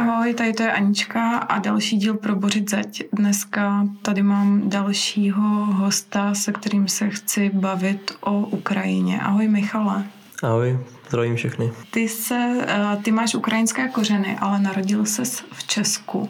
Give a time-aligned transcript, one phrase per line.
[0.00, 3.02] Ahoj, tady to je Anička a další díl pro Bořit zeď.
[3.12, 9.20] Dneska tady mám dalšího hosta, se kterým se chci bavit o Ukrajině.
[9.20, 10.04] Ahoj Michale.
[10.42, 10.78] Ahoj,
[11.08, 11.72] zdravím všechny.
[11.90, 16.28] Ty, se, eh, ty máš ukrajinské kořeny, ale narodil ses v Česku.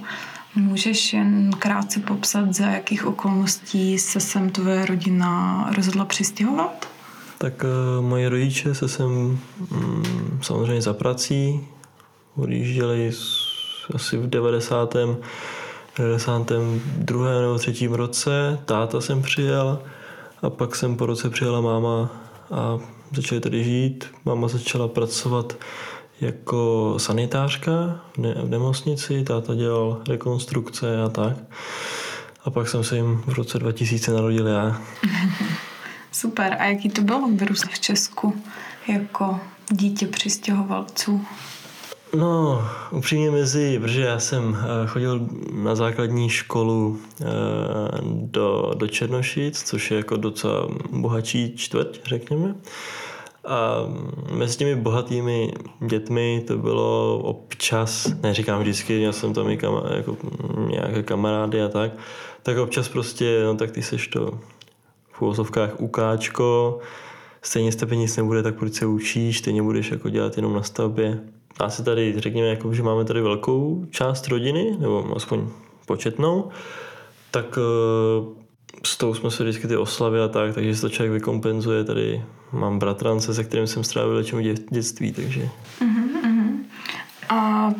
[0.54, 6.88] Můžeš jen krátce popsat, za jakých okolností se sem tvoje rodina rozhodla přistěhovat?
[7.38, 9.38] Tak uh, moje rodiče se sem
[9.70, 11.60] mm, samozřejmě za prací
[12.36, 13.12] odjížděli
[13.94, 14.94] asi v 90.
[15.98, 17.40] 92.
[17.40, 17.86] nebo 3.
[17.86, 18.58] roce.
[18.64, 19.82] Táta jsem přijel
[20.42, 22.10] a pak jsem po roce přijela máma
[22.50, 22.78] a
[23.12, 24.06] začali tady žít.
[24.24, 25.56] Máma začala pracovat
[26.20, 31.36] jako sanitářka v nemocnici, táta dělal rekonstrukce a tak.
[32.44, 34.80] A pak jsem se jim v roce 2000 narodil já.
[36.12, 36.56] Super.
[36.58, 38.42] A jaký to bylo vyrůst v Česku
[38.88, 41.26] jako dítě přistěhovalců?
[42.16, 47.24] No, upřímně mezi, protože já jsem eh, chodil na základní školu eh,
[48.12, 52.54] do, do Černošic, což je jako docela bohatší čtvrť, řekněme.
[53.44, 53.74] A
[54.32, 55.52] mezi těmi bohatými
[55.86, 60.16] dětmi to bylo občas, neříkám vždycky, měl jsem tam i kama, jako
[60.68, 61.92] nějaké kamarády a tak,
[62.42, 64.38] tak občas prostě, no tak ty seš to
[65.12, 66.78] v úvozovkách ukáčko,
[67.42, 70.62] stejně z tebe nic nebude, tak proč se učíš, stejně budeš jako dělat jenom na
[70.62, 71.20] stavbě.
[71.60, 75.48] A se tady, řekněme, jako, že máme tady velkou část rodiny, nebo aspoň
[75.86, 76.48] početnou,
[77.30, 78.40] tak eh,
[78.84, 81.84] s tou jsme se vždycky ty oslavy a tak, takže se to člověk vykompenzuje.
[81.84, 85.48] Tady mám bratrance, se kterým jsem strávil většinu dětství, takže...
[85.80, 86.58] Uh-huh,
[87.28, 87.70] A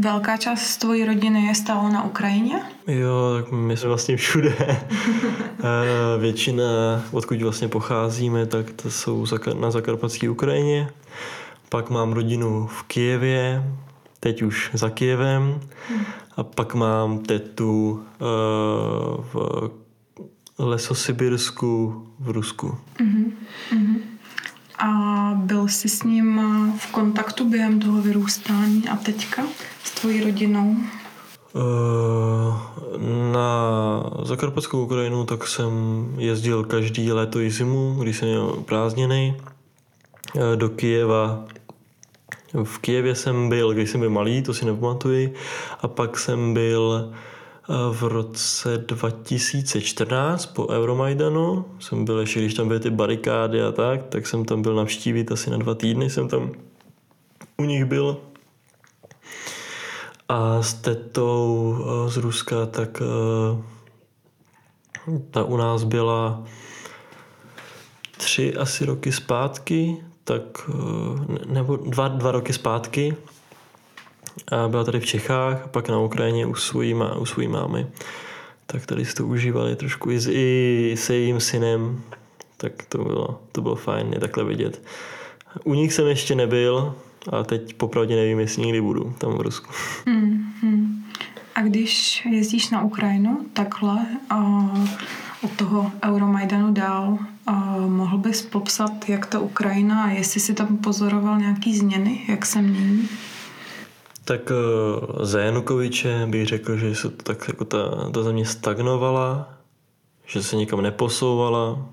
[0.00, 2.62] velká část tvojí rodiny je stále na Ukrajině?
[2.86, 4.54] Jo, tak my jsme vlastně všude.
[6.18, 6.64] Většina,
[7.12, 9.26] odkud vlastně pocházíme, tak to jsou
[9.60, 10.88] na zakarpatské Ukrajině.
[11.76, 13.72] Pak mám rodinu v Kijevě,
[14.20, 15.60] teď už za Kijevem.
[15.88, 16.04] Hmm.
[16.36, 19.70] A pak mám tetu uh, v
[20.58, 22.66] Lesosibirsku v Rusku.
[23.00, 23.32] Uh-huh.
[23.72, 23.96] Uh-huh.
[24.78, 24.90] A
[25.34, 26.40] byl jsi s ním
[26.78, 29.42] v kontaktu během toho vyrůstání a teďka
[29.84, 30.76] s tvojí rodinou?
[31.52, 32.54] Uh,
[33.32, 35.72] na Zakarpatskou Ukrajinu tak jsem
[36.18, 39.40] jezdil každý léto i zimu, když jsem měl prázdniny.
[40.54, 41.44] Do Kijeva
[42.64, 45.34] v Kijevě jsem byl, když jsem byl malý, to si nepamatuji.
[45.80, 47.12] A pak jsem byl
[47.92, 54.02] v roce 2014 po Euromaidanu jsem byl ještě, když tam byly ty barikády a tak,
[54.02, 56.52] tak jsem tam byl navštívit asi na dva týdny, jsem tam
[57.56, 58.16] u nich byl.
[60.28, 63.62] A s tetou eh, z Ruska, tak eh,
[65.30, 66.44] ta u nás byla
[68.16, 73.16] tři asi roky zpátky, tak eh, nebo dva, dva roky zpátky
[74.52, 77.86] a byla tady v Čechách, a pak na Ukrajině u svojí, má, u svojí mámy.
[78.66, 82.02] Tak tady si to užívali trošku i, s, i se jejím synem,
[82.56, 84.82] tak to bylo, to bylo fajn je takhle vidět.
[85.64, 86.94] U nich jsem ještě nebyl,
[87.32, 89.72] a teď popravdě nevím, jestli někdy budu tam v Rusku.
[90.06, 91.04] Hmm, hmm.
[91.54, 94.70] A když jezdíš na Ukrajinu takhle a
[95.42, 101.38] od toho Euromajdanu dál, a mohl bys popsat, jak ta Ukrajina, jestli si tam pozoroval
[101.38, 103.08] nějaký změny, jak se mění?
[104.24, 109.48] Tak eh, za Janukoviče bych řekl, že se to tak jako ta, ta země stagnovala,
[110.26, 111.86] že se nikam neposouvala.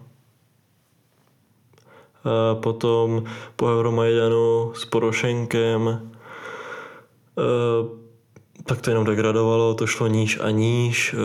[2.24, 3.24] A potom
[3.56, 6.12] po Euromajdanu s Porošenkem
[7.38, 8.04] eh,
[8.66, 11.16] tak to jenom degradovalo, to šlo níž a níž.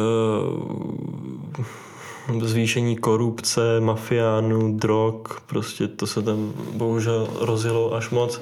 [2.28, 5.14] Eh, zvýšení korupce, mafiánů, drog,
[5.46, 8.40] prostě to se tam bohužel rozjelo až moc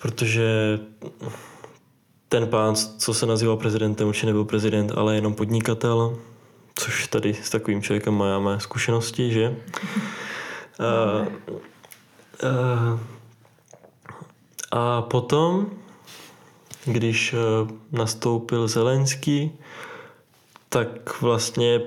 [0.00, 0.78] protože
[2.28, 6.18] ten pán, co se nazýval prezidentem, určitě nebyl prezident, ale jenom podnikatel,
[6.74, 9.56] což tady s takovým člověkem máme zkušenosti, že?
[10.78, 11.26] A,
[12.48, 12.98] a,
[14.70, 15.70] a potom,
[16.84, 17.34] když
[17.92, 19.52] nastoupil Zelenský,
[20.68, 21.80] tak vlastně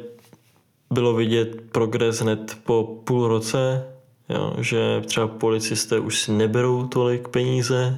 [0.94, 3.94] bylo vidět progres hned po půl roce,
[4.30, 7.98] Jo, že třeba policisté už si neberou tolik peníze,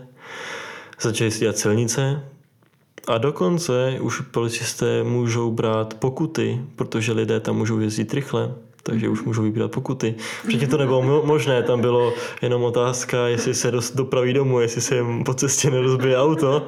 [1.02, 2.24] začali si dělat silnice
[3.08, 9.24] a dokonce už policisté můžou brát pokuty, protože lidé tam můžou jezdit rychle, takže už
[9.24, 10.16] můžou vybírat pokuty.
[10.48, 15.24] Předtím to nebylo možné, tam bylo jenom otázka, jestli se dopraví domů, jestli se jim
[15.24, 16.68] po cestě nerozbije auto,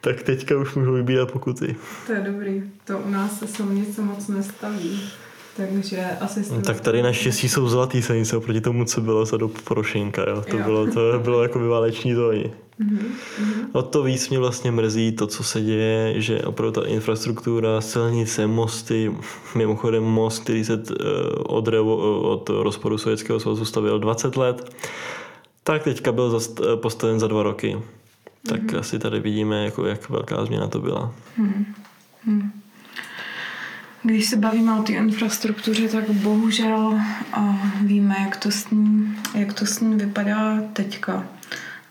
[0.00, 1.76] tak teďka už můžou vybírat pokuty.
[2.06, 5.00] To je dobrý, to u nás se silnice moc nestaví.
[5.56, 9.60] Takže asi no, tak tady naštěstí jsou zlatý silnice oproti tomu, co bylo za dob
[9.60, 10.24] Porošenka.
[10.28, 10.44] Jo.
[10.50, 10.64] To, jo.
[10.64, 12.52] Bylo, to bylo jako vyváleční zóny.
[12.80, 13.66] Mm-hmm.
[13.72, 18.46] O to víc mě vlastně mrzí to, co se děje, že opravdu ta infrastruktura, silnice,
[18.46, 19.12] mosty,
[19.54, 20.94] mimochodem most, který se eh,
[21.34, 24.70] od, revo, od rozpadu Sovětského svazu stavil 20 let,
[25.64, 26.40] tak teďka byl
[26.76, 27.78] postaven za dva roky.
[28.48, 28.78] Tak mm-hmm.
[28.78, 31.14] asi tady vidíme, jako jak velká změna to byla.
[31.38, 32.50] Mm-hmm.
[34.04, 37.00] Když se bavíme o té infrastruktuře, tak bohužel
[37.80, 41.26] víme, jak to, s ní, jak to s ní vypadá teďka.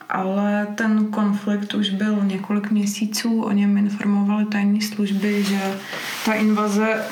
[0.09, 5.59] Ale ten konflikt už byl několik měsíců, o něm informovaly tajné služby, že
[6.25, 7.03] ta invaze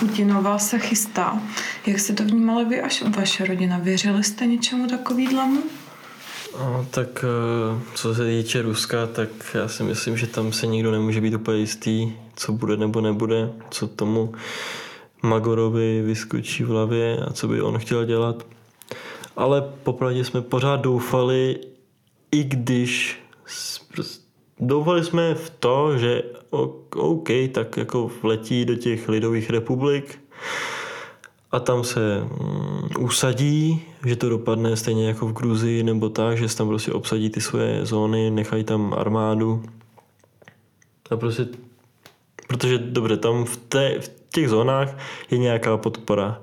[0.00, 1.42] Putinova se chystá.
[1.86, 3.78] Jak jste to vnímali vy až vaše rodina?
[3.78, 5.62] Věřili jste něčemu takovýhlemu?
[6.58, 10.90] No, tak eh, co se týče Ruska, tak já si myslím, že tam se nikdo
[10.90, 14.32] nemůže být úplně jistý, co bude nebo nebude, co tomu
[15.22, 18.46] Magorovi vyskočí v hlavě a co by on chtěl dělat.
[19.36, 21.58] Ale popravdě jsme pořád doufali,
[22.32, 23.20] i když
[24.60, 26.22] doufali jsme v to, že
[26.96, 30.18] OK, tak jako vletí do těch lidových republik,
[31.56, 36.56] a tam se mm, usadí, že to dopadne stejně jako v Gruzii nebo tak, že
[36.56, 39.62] tam prostě obsadí ty svoje zóny, nechají tam armádu.
[41.10, 41.46] A prostě,
[42.48, 44.98] protože dobře, tam v, té, v těch zónách
[45.30, 46.42] je nějaká podpora.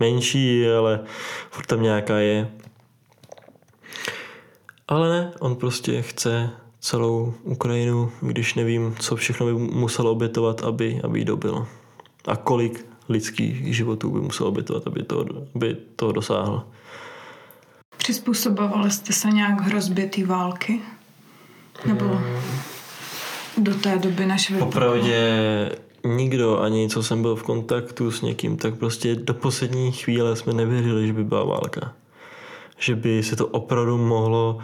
[0.00, 1.00] Menší, ale
[1.50, 2.50] furt tam nějaká je.
[4.88, 6.50] Ale ne, on prostě chce
[6.80, 11.66] celou Ukrajinu, když nevím, co všechno by musel obětovat, aby, aby jí dobil.
[12.26, 16.64] A kolik lidských životů by musel obětovat, aby to, aby to dosáhl.
[17.96, 20.80] Přizpůsobovali jste se nějak hrozbě té války?
[21.86, 22.40] Nebo hmm.
[23.58, 25.30] do té doby naše Popravdě
[26.04, 30.52] nikdo, ani co jsem byl v kontaktu s někým, tak prostě do poslední chvíle jsme
[30.52, 31.92] nevěřili, že by byla válka.
[32.78, 34.58] Že by se to opravdu mohlo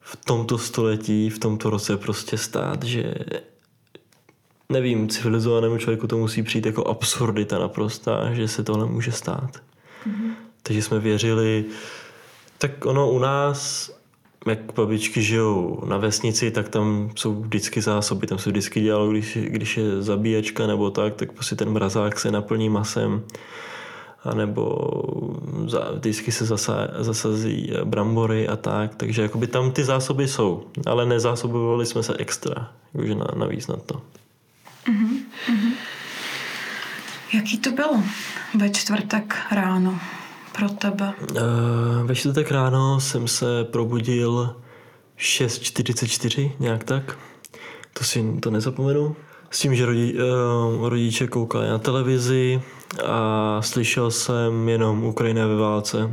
[0.00, 3.14] v tomto století, v tomto roce prostě stát, že
[4.72, 9.50] nevím, civilizovanému člověku to musí přijít jako absurdita naprostá, že se tohle může stát.
[9.56, 10.30] Mm-hmm.
[10.62, 11.64] Takže jsme věřili,
[12.58, 13.90] tak ono u nás,
[14.46, 19.38] jak babičky žijou na vesnici, tak tam jsou vždycky zásoby, tam se vždycky dělalo, když,
[19.40, 23.22] když je zabíjačka nebo tak, tak prostě ten mrazák se naplní masem
[24.24, 24.90] a nebo
[25.94, 31.86] vždycky se zasa, zasazí brambory a tak, takže jakoby tam ty zásoby jsou, ale nezásobovali
[31.86, 34.00] jsme se extra, jakože na, navíc na to.
[34.88, 35.72] Uh-huh,
[37.34, 38.02] Jaký to bylo
[38.54, 40.00] ve čtvrtek ráno
[40.56, 41.12] pro tebe?
[41.30, 44.56] Uh, ve čtvrtek ráno jsem se probudil
[45.18, 47.18] 6.44, nějak tak.
[47.98, 49.16] To si to nezapomenu.
[49.50, 52.62] S tím, že rodi, uh, rodiče koukali na televizi
[53.06, 56.10] a slyšel jsem jenom Ukrajina ve válce.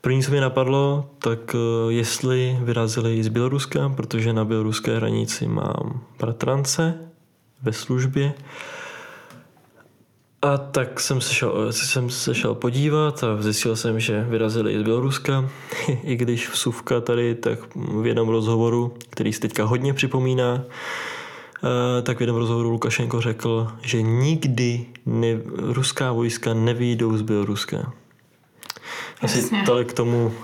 [0.00, 6.00] První, co mi napadlo, tak uh, jestli vyrazili z Běloruska, protože na běloruské hranici mám
[6.18, 7.07] bratrance
[7.62, 8.34] ve službě.
[10.42, 14.78] A tak jsem se šel, jsem se šel podívat a zjistil jsem, že vyrazili i
[14.78, 15.50] z Běloruska,
[16.02, 20.62] i když vsuvka tady, tak v jednom rozhovoru, který se teďka hodně připomíná,
[21.64, 27.92] eh, tak v jednom rozhovoru Lukašenko řekl, že nikdy ne, ruská vojska nevyjdou z Běloruska.
[29.22, 29.62] Asi Jasně.
[29.66, 30.34] tolik k tomu,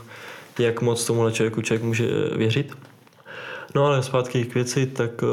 [0.58, 2.72] jak moc tomu člověku člověk může věřit.
[3.74, 5.26] No ale zpátky k věci, tak eh,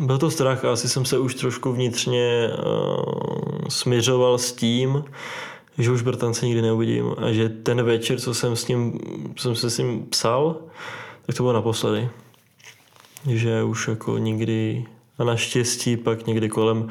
[0.00, 5.04] byl to strach a asi jsem se už trošku vnitřně uh, směřoval s tím,
[5.78, 9.00] že už bratance nikdy neuvidím a že ten večer, co jsem s ním,
[9.36, 10.56] jsem se s ním psal,
[11.26, 12.08] tak to bylo naposledy.
[13.26, 14.86] Že už jako nikdy
[15.18, 16.88] a naštěstí pak někdy kolem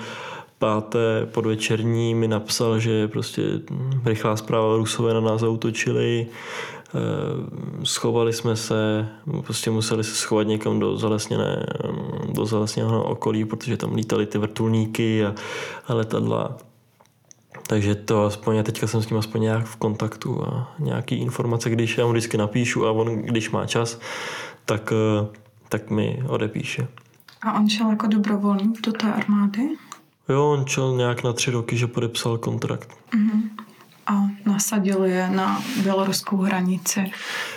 [0.60, 3.42] páté podvečerní mi napsal, že prostě
[4.06, 6.28] rychlá zpráva Rusové na nás zautočili,
[7.84, 9.10] schovali jsme se,
[9.44, 11.66] prostě museli se schovat někam do zalesněné,
[12.30, 15.36] do zalesněného okolí, protože tam lítaly ty vrtulníky a,
[15.88, 16.58] a letadla.
[17.68, 21.98] Takže to aspoň, teďka jsem s ním aspoň nějak v kontaktu a nějaký informace, když
[21.98, 24.00] já mu vždycky napíšu a on, když má čas,
[24.66, 25.28] tak, eh,
[25.70, 26.88] tak mi odepíše.
[27.42, 29.70] A on šel jako dobrovolník do té armády?
[30.30, 32.90] Jo, on šel nějak na tři roky, že podepsal kontrakt.
[33.16, 33.63] Mm-hmm
[34.54, 37.12] nasadil je na běloruskou hranici.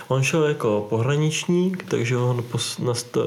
[0.08, 3.24] On šel jako pohraničník, takže on pos, nast, uh,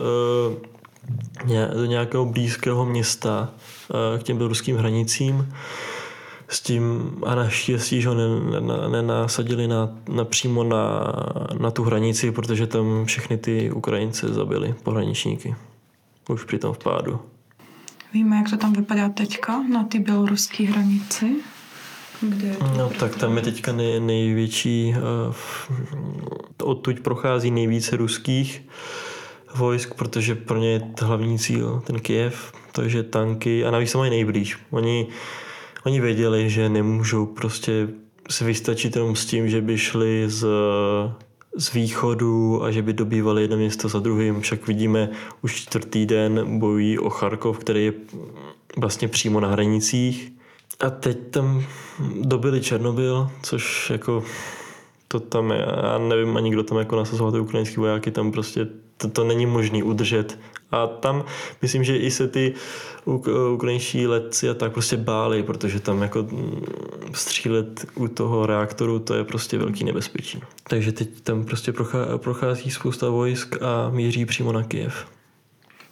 [1.73, 5.53] do nějakého blízkého města uh, k těm běloruským hranicím
[6.49, 8.15] s tím a naštěstí, že ho
[8.89, 11.13] nenasadili na, na, přímo na,
[11.59, 15.55] na tu hranici, protože tam všechny ty Ukrajince zabili pohraničníky.
[16.29, 17.19] Už při tom vpádu.
[18.13, 21.35] Víme, jak to tam vypadá teďka na ty běloruské hranici?
[22.21, 24.95] Kde to No tak tam je teďka nej, největší,
[25.27, 25.35] uh,
[26.63, 28.61] odtud prochází nejvíce ruských
[29.55, 34.11] vojsk, protože pro ně je hlavní cíl ten Kiev, takže tanky a navíc to mají
[34.11, 34.57] nejblíž.
[34.71, 35.07] Oni,
[35.85, 37.88] oni věděli, že nemůžou prostě
[38.29, 40.47] se vystačit jenom s tím, že by šli z,
[41.57, 44.41] z východu a že by dobývali jedno město za druhým.
[44.41, 45.09] Však vidíme,
[45.41, 47.93] už čtvrtý den bojují o Charkov, který je
[48.77, 50.38] vlastně přímo na hranicích.
[50.79, 51.63] A teď tam
[52.21, 54.24] dobili Černobyl, což jako
[55.07, 58.67] to tam je, já nevím ani kdo tam jako nasazoval ty ukrajinský vojáky, tam prostě
[58.98, 60.39] to, to není možný udržet.
[60.71, 61.25] A tam
[61.62, 62.53] myslím, že i se ty
[63.53, 66.63] ukrajinští letci a tak prostě báli, protože tam jako mm,
[67.13, 70.39] střílet u toho reaktoru to je prostě velký nebezpečí.
[70.63, 71.74] Takže teď tam prostě
[72.17, 75.05] prochází spousta vojsk a míří přímo na Kiev.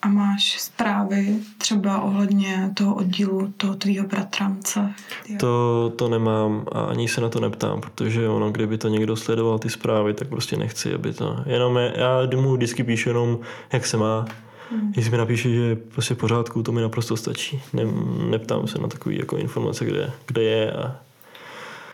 [0.01, 4.93] A máš zprávy třeba ohledně toho oddílu toho tvýho bratrance?
[5.39, 9.59] To, to nemám a ani se na to neptám, protože ono, kdyby to někdo sledoval
[9.59, 11.43] ty zprávy, tak prostě nechci, aby to...
[11.45, 13.39] Jenom je, já mu vždycky píšu jenom,
[13.73, 14.25] jak se má.
[14.71, 14.93] Hmm.
[14.95, 17.61] Jestli mi napíše, že je prostě v pořádku, to mi naprosto stačí.
[17.73, 17.83] Ne,
[18.29, 20.95] neptám se na takové jako informace, kde, kde je a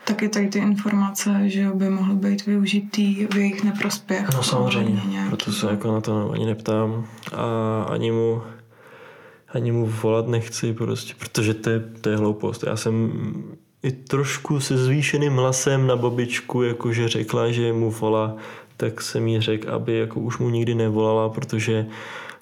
[0.04, 4.26] taky tady ty informace, že by mohly být využitý v jejich neprospěch.
[4.34, 8.42] No samozřejmě, proto se jako na to ani neptám a ani mu
[9.54, 12.64] ani mu volat nechci prostě, protože to je, to je hloupost.
[12.66, 13.12] Já jsem
[13.82, 18.36] i trošku se zvýšeným hlasem na babičku, jakože řekla, že mu volá,
[18.76, 21.86] tak jsem jí řekl, aby jako už mu nikdy nevolala, protože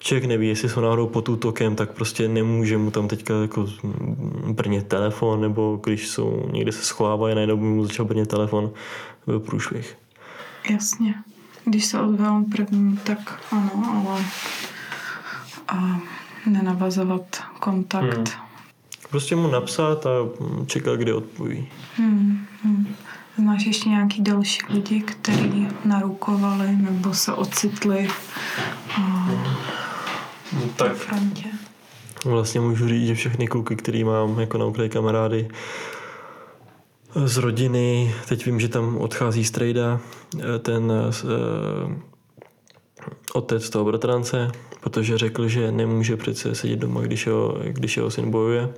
[0.03, 3.67] člověk neví, jestli jsou náhodou pod útokem, tak prostě nemůže mu tam teďka jako
[4.51, 8.71] brnit telefon, nebo když jsou někde se schovávají, najednou by mu začal brnit telefon,
[9.25, 9.97] byl průšvih.
[10.69, 11.15] Jasně.
[11.65, 14.21] Když se ozval první, tak ano, ale
[15.67, 15.99] a
[16.45, 18.17] nenavazovat kontakt.
[18.17, 18.47] Hmm.
[19.09, 20.09] Prostě mu napsat a
[20.65, 21.67] čekat, kdy odpoví.
[21.97, 22.95] Hmm, hmm.
[23.37, 28.07] Znáš ještě nějaký další lidi, kteří narukovali nebo se ocitli
[29.01, 29.29] a
[30.75, 31.45] Tak frontě.
[32.25, 35.47] Vlastně můžu říct, že všechny kluky, který mám jako na Ukraji kamarády
[37.25, 39.99] z rodiny, teď vím, že tam odchází strejda,
[40.59, 41.93] ten uh,
[43.33, 44.51] otec toho bratrance,
[44.81, 48.69] protože řekl, že nemůže přece sedět doma, když jeho, když jeho syn bojuje.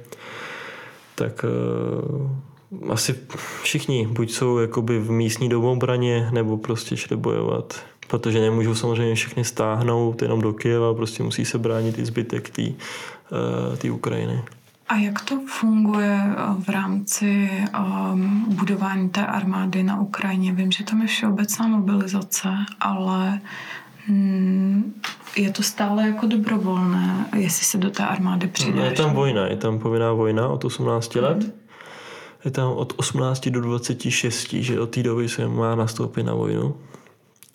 [1.16, 1.46] Tak
[2.80, 3.16] uh, asi
[3.64, 9.44] všichni buď jsou jakoby v místní domobraně, nebo prostě šli bojovat protože nemůžou samozřejmě všechny
[9.44, 12.64] stáhnout jenom do Kyjeva, prostě musí se bránit i zbytek té
[13.86, 14.44] uh, Ukrajiny.
[14.88, 20.54] A jak to funguje eh, v rámci um, budování té armády na Ukrajině?
[20.54, 23.40] Vím, že tam je všeobecná mobilizace, ale
[24.08, 24.94] mm,
[25.38, 28.90] je to stále jako dobrovolné, jestli se do té armády přidáš?
[28.90, 31.38] Je tam vojna, je tam povinná vojna od 18 let.
[31.38, 31.52] Mm.
[32.46, 36.76] Je tam od 18 do 26, že od té doby se má nastoupit na vojnu.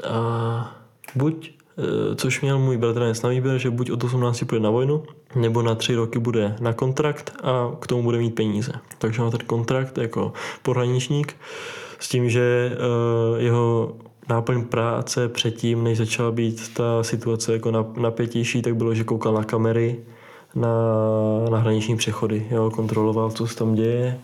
[0.09, 0.77] A
[1.15, 5.03] buď, e, což měl můj bratranec na výběr, že buď od 18 půjde na vojnu,
[5.35, 8.73] nebo na tři roky bude na kontrakt a k tomu bude mít peníze.
[8.99, 11.37] Takže má ten kontrakt jako pohraničník
[11.99, 13.97] s tím, že e, jeho
[14.29, 19.45] náplň práce předtím, než začala být ta situace jako napětější, tak bylo, že koukal na
[19.45, 19.97] kamery,
[20.55, 20.75] na,
[21.51, 24.19] na hraniční přechody, jo, kontroloval, co se tam děje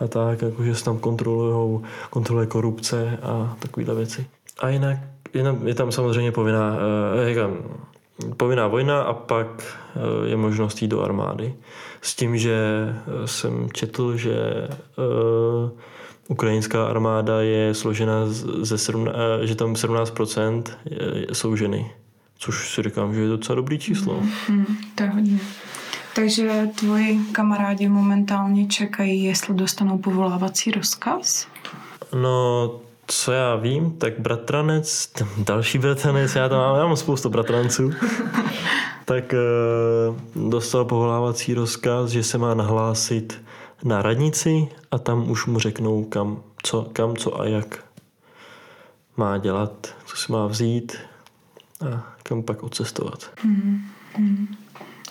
[0.00, 0.98] a tak, jakože se tam
[2.10, 4.26] kontroluje korupce a takovéhle věci.
[4.58, 4.98] A jinak
[5.34, 6.76] je tam, je tam samozřejmě povinná,
[7.46, 7.56] uh,
[8.36, 11.54] povinná vojna a pak uh, je možnost jít do armády.
[12.02, 12.56] S tím, že
[13.06, 14.68] uh, jsem četl, že
[16.28, 18.26] ukrajinská armáda je složena
[18.60, 21.92] ze 17, uh, že tam 17% je, jsou ženy.
[22.38, 24.22] Což si říkám, že je docela dobrý číslo.
[24.48, 25.38] Mm, to je hodně.
[26.14, 31.46] Takže tvoji kamarádi momentálně čekají, jestli dostanou povolávací rozkaz?
[32.14, 32.70] No,
[33.06, 37.90] co já vím, tak bratranec, další bratranec, já tam mám, já mám spoustu bratranců,
[39.04, 39.34] tak
[40.34, 43.42] uh, dostal povolávací rozkaz, že se má nahlásit
[43.84, 47.84] na radnici a tam už mu řeknou, kam co, kam, co a jak
[49.16, 50.96] má dělat, co si má vzít
[51.90, 53.30] a kam pak odcestovat.
[53.42, 53.82] Hmm,
[54.14, 54.56] hmm.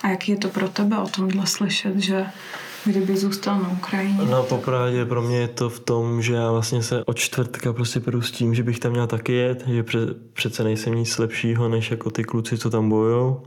[0.02, 2.26] A jaký je to pro tebe o tomhle slyšet, že
[2.84, 4.24] kdyby zůstal na Ukrajině?
[4.30, 8.00] No popravdě pro mě je to v tom, že já vlastně se od čtvrtka prostě
[8.00, 11.68] půjdu s tím, že bych tam měl taky jet, že pře- přece nejsem nic lepšího,
[11.68, 13.42] než jako ty kluci, co tam bojujou.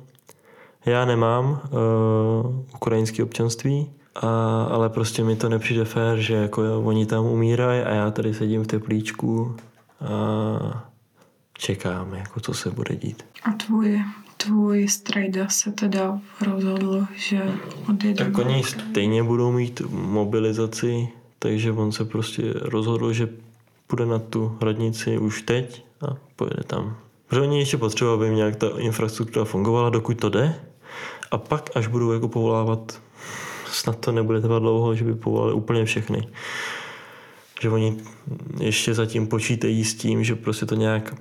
[0.86, 6.82] Já nemám uh, ukrajinské občanství, a, ale prostě mi to nepřijde fér, že jako jo,
[6.82, 9.56] oni tam umírají a já tady sedím v teplíčku
[10.01, 10.86] a
[11.58, 13.25] čekám, jako co se bude dít.
[13.44, 14.01] A tvůj
[14.38, 17.51] tvůj strejda se teda rozhodl, že
[17.89, 18.25] odjede.
[18.25, 21.08] Tak oni stejně budou mít mobilizaci,
[21.39, 23.30] takže on se prostě rozhodl, že
[23.88, 26.98] půjde na tu radnici už teď a pojede tam.
[27.27, 30.56] Protože oni ještě potřebují, aby nějak ta infrastruktura fungovala, dokud to jde.
[31.32, 33.01] A pak, až budou jako povolávat,
[33.72, 36.27] snad to nebude trvat dlouho, že by povolali úplně všechny.
[37.62, 37.98] Že oni
[38.60, 41.15] ještě zatím počítají s tím, že prostě to nějak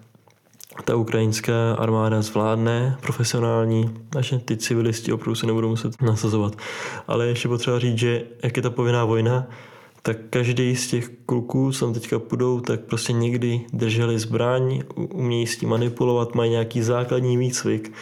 [0.85, 6.57] ta ukrajinská armáda zvládne profesionální a že ty civilisti opravdu se nebudou muset nasazovat.
[7.07, 9.47] Ale ještě potřeba říct, že jak je ta povinná vojna,
[10.02, 15.47] tak každý z těch kluků, co tam teďka půjdou, tak prostě někdy drželi zbraň, umějí
[15.47, 17.93] s tím manipulovat, mají nějaký základní výcvik,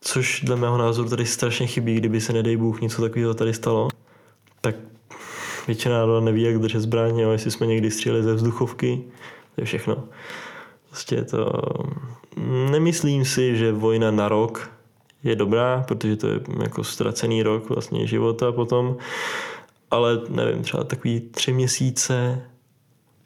[0.00, 3.88] což dle mého názoru tady strašně chybí, kdyby se nedej Bůh něco takového tady stalo,
[4.60, 4.76] tak
[5.66, 9.02] většina národa neví, jak držet zbraň, jo, jestli jsme někdy stříleli ze vzduchovky,
[9.54, 10.04] to je všechno.
[10.90, 11.52] Prostě to...
[12.70, 14.70] Nemyslím si, že vojna na rok
[15.22, 18.96] je dobrá, protože to je jako ztracený rok vlastně života potom,
[19.90, 22.42] ale nevím, třeba takový tři měsíce,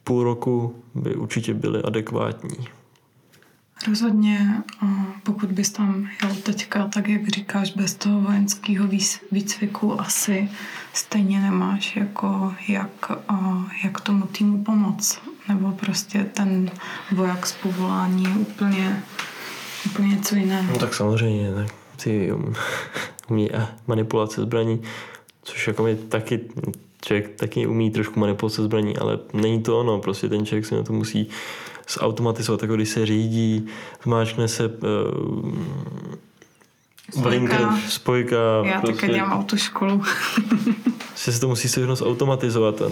[0.05, 2.69] půl roku by určitě byly adekvátní.
[3.89, 4.63] Rozhodně,
[5.23, 8.89] pokud bys tam jel teďka, tak jak říkáš, bez toho vojenského
[9.33, 10.49] výcviku asi
[10.93, 13.13] stejně nemáš jako jak,
[13.85, 15.34] jak tomu týmu pomoct.
[15.49, 16.71] Nebo prostě ten
[17.13, 19.03] voják z povolání je úplně,
[19.87, 20.73] úplně něco jiného.
[20.73, 21.67] No tak samozřejmě, tak
[22.05, 22.55] ty um,
[23.31, 23.51] umí
[23.87, 24.83] manipulace zbraní,
[25.43, 26.41] což jako mi taky
[27.05, 30.83] člověk taky umí trošku manipulace zbraní, ale není to ono, prostě ten člověk si na
[30.83, 31.29] to musí
[31.99, 33.67] zautomatizovat, jako když se řídí,
[34.03, 34.75] zmáčkne se uh,
[37.23, 38.37] blinker, spojka.
[38.65, 40.03] Já prostě, také dělám autoškolu.
[41.15, 42.89] se to musí všechno zautomatizovat a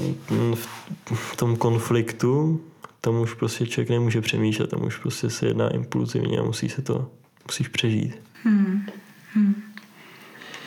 [1.14, 2.60] v tom konfliktu
[3.00, 6.82] tam už prostě člověk nemůže přemýšlet, tam už prostě se jedná impulzivně a musí se
[6.82, 7.10] to,
[7.46, 8.18] musíš přežít.
[8.44, 8.86] Hmm.
[9.34, 9.62] Hmm.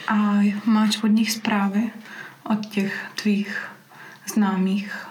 [0.08, 1.92] A máš od nich zprávy
[2.52, 3.66] od těch tvých
[4.34, 5.08] známých,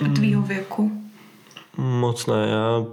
[0.00, 0.48] od tvýho hmm.
[0.48, 1.02] věku?
[1.76, 2.84] Moc ne, já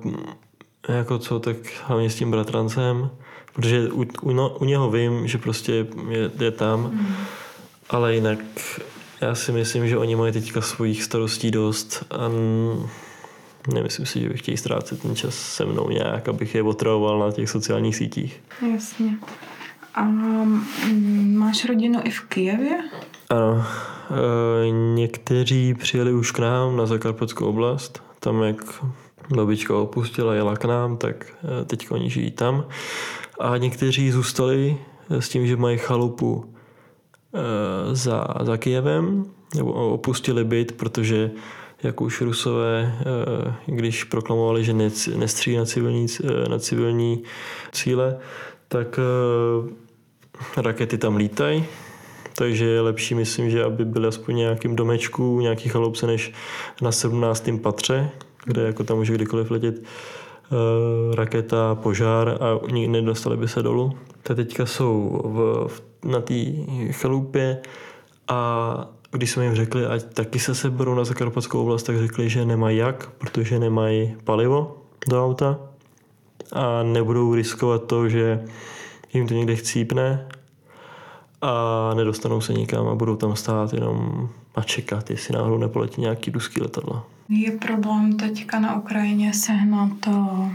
[0.96, 3.10] jako co, tak hlavně s tím bratrancem,
[3.56, 7.16] protože u, u, no, u něho vím, že prostě je, je tam, mm.
[7.90, 8.40] ale jinak
[9.22, 12.30] já si myslím, že oni mají teďka svých starostí dost a
[13.74, 17.32] nemyslím si, že bych chtěl ztrácet ten čas se mnou nějak, abych je otravoval na
[17.32, 18.42] těch sociálních sítích.
[18.74, 19.18] Jasně.
[19.96, 22.78] A mm, máš rodinu i v Kijevě?
[23.30, 23.66] Ano.
[23.66, 28.84] E, někteří přijeli už k nám na Zakarpatskou oblast, tam jak
[29.30, 32.66] babička opustila, jela k nám, tak eh, teď oni žijí tam.
[33.40, 34.78] A někteří zůstali
[35.10, 36.54] s tím, že mají chalupu
[37.34, 41.32] eh, za, za Kijevem, nebo opustili byt, protože
[41.84, 44.74] jak už Rusové, eh, když proklamovali, že
[45.16, 46.08] nestří na civilní,
[46.50, 47.24] na civilní
[47.72, 48.18] cíle,
[48.68, 49.00] tak
[50.58, 51.66] rakety tam lítají,
[52.36, 56.32] takže je lepší, myslím, že aby byly aspoň nějakým domečku, nějaký chaloupce, než
[56.82, 57.50] na 17.
[57.62, 58.10] patře,
[58.46, 59.76] kde jako tam může kdykoliv letět
[61.14, 63.92] raketa, požár a nedostali by se dolů.
[64.24, 66.34] Tak teďka jsou v, v, na té
[66.92, 67.58] chalupě
[68.28, 72.46] a když jsme jim řekli, ať taky se seberou na Zakarpatskou oblast, tak řekli, že
[72.46, 74.78] nemají jak, protože nemají palivo
[75.10, 75.60] do auta
[76.54, 78.46] a nebudou riskovat to, že
[79.14, 80.28] jim to někde chcípne
[81.42, 86.32] a nedostanou se nikam a budou tam stát jenom a čekat, jestli náhodou nepoletí nějaký
[86.32, 87.04] ruský letadlo.
[87.30, 90.46] Je problém teďka na Ukrajině sehnat to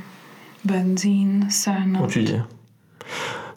[0.64, 2.02] benzín, sehnat...
[2.02, 2.42] Určitě.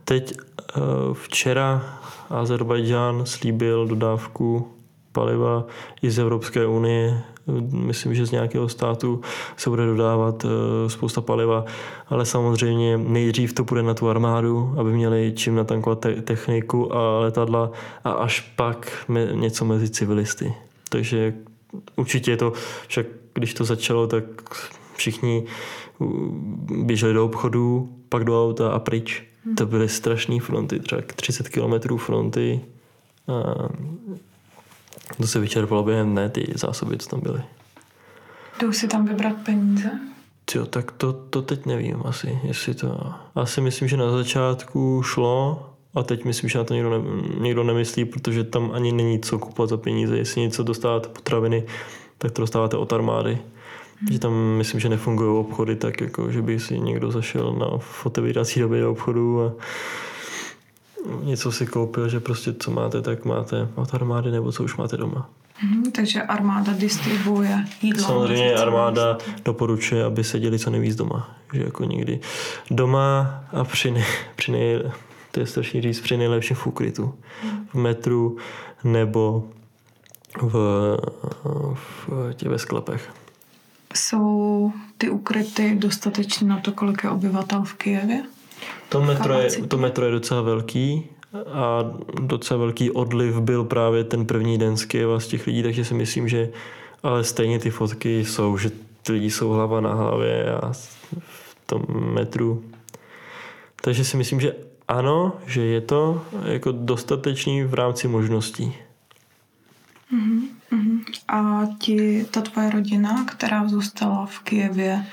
[0.06, 0.80] Teď eh,
[1.14, 2.00] včera
[2.30, 4.68] Azerbajdžán slíbil dodávku
[5.12, 5.66] paliva
[6.02, 7.22] i z Evropské unie.
[7.72, 9.22] Myslím, že z nějakého státu
[9.58, 11.66] se bude dodávat eh, spousta paliva,
[12.10, 17.20] ale samozřejmě nejdřív to bude na tu armádu, aby měli čím natankovat te- techniku a
[17.20, 17.72] letadla
[18.04, 20.54] a až pak me- něco mezi civilisty.
[20.90, 21.34] Takže
[21.96, 22.54] určitě je to,
[22.88, 24.24] však když to začalo, tak
[24.96, 25.44] všichni
[26.84, 29.24] běželi do obchodu, pak do auta a pryč.
[29.46, 29.56] Hmm.
[29.56, 32.62] To byly strašné fronty, třeba 30 km fronty.
[33.28, 33.70] A
[35.18, 37.42] to se vyčerpalo během dne, ty zásoby, co tam byly.
[38.60, 39.92] Jdou si tam vybrat peníze?
[40.56, 43.14] Jo, tak to, to teď nevím asi, jestli to...
[43.36, 47.00] Asi myslím, že na začátku šlo a teď myslím, že na to někdo, ne,
[47.40, 50.18] někdo nemyslí, protože tam ani není co kupovat za peníze.
[50.18, 51.64] Jestli něco dostáváte potraviny,
[52.18, 53.38] tak to dostáváte od armády.
[54.00, 54.14] Hmm.
[54.14, 57.68] Že tam myslím, že nefungují obchody tak, jako, že by si někdo zašel na
[58.04, 59.52] otevírací době do obchodu a
[61.24, 64.98] něco si koupil, že prostě co máte, tak máte od armády nebo co už máte
[64.98, 65.30] doma.
[65.56, 68.04] Hmm, takže armáda distribuje jídlo.
[68.04, 71.36] Samozřejmě armáda doporučuje, aby seděli co nejvíc doma.
[71.54, 72.20] Že jako někdy
[72.72, 74.80] doma a při, ne, při nej,
[75.34, 77.16] to je strašně říct, při nejlepším v úkrytu.
[77.68, 78.38] V metru
[78.84, 79.44] nebo
[80.42, 80.54] v,
[81.74, 83.10] v těch ve sklepech.
[83.96, 88.24] Jsou ty ukryty dostatečně na to, kolik je obyvatel v Kijevě?
[88.90, 91.06] To metro, je, to metro je docela velký
[91.54, 91.80] a
[92.22, 95.94] docela velký odliv byl právě ten první den z Kyjeva z těch lidí, takže si
[95.94, 96.50] myslím, že
[97.04, 98.72] ale stejně ty fotky jsou, že
[99.04, 100.72] ty lidi jsou hlava na hlavě a
[101.20, 102.64] v tom metru.
[103.82, 104.56] Takže si myslím, že
[104.88, 108.76] ano, že je to jako dostatečný v rámci možností.
[110.14, 115.06] Uh-huh, A ti, ta tvoje rodina, která zůstala v Kijevě,